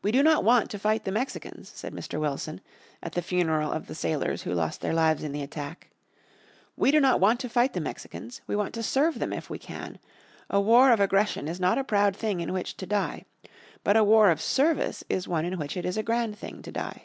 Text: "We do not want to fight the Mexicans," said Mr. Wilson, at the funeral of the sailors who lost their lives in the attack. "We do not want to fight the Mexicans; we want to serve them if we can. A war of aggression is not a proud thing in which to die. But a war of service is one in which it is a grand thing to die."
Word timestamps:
"We 0.00 0.12
do 0.12 0.22
not 0.22 0.44
want 0.44 0.70
to 0.70 0.78
fight 0.78 1.04
the 1.04 1.12
Mexicans," 1.12 1.68
said 1.74 1.92
Mr. 1.92 2.18
Wilson, 2.18 2.62
at 3.02 3.12
the 3.12 3.20
funeral 3.20 3.70
of 3.70 3.86
the 3.86 3.94
sailors 3.94 4.44
who 4.44 4.54
lost 4.54 4.80
their 4.80 4.94
lives 4.94 5.22
in 5.22 5.32
the 5.32 5.42
attack. 5.42 5.90
"We 6.74 6.90
do 6.90 7.00
not 7.00 7.20
want 7.20 7.38
to 7.40 7.48
fight 7.50 7.74
the 7.74 7.82
Mexicans; 7.82 8.40
we 8.46 8.56
want 8.56 8.72
to 8.72 8.82
serve 8.82 9.18
them 9.18 9.34
if 9.34 9.50
we 9.50 9.58
can. 9.58 9.98
A 10.48 10.58
war 10.58 10.90
of 10.90 11.00
aggression 11.00 11.48
is 11.48 11.60
not 11.60 11.76
a 11.76 11.84
proud 11.84 12.16
thing 12.16 12.40
in 12.40 12.54
which 12.54 12.78
to 12.78 12.86
die. 12.86 13.26
But 13.84 13.98
a 13.98 14.04
war 14.04 14.30
of 14.30 14.40
service 14.40 15.04
is 15.10 15.28
one 15.28 15.44
in 15.44 15.58
which 15.58 15.76
it 15.76 15.84
is 15.84 15.98
a 15.98 16.02
grand 16.02 16.38
thing 16.38 16.62
to 16.62 16.72
die." 16.72 17.04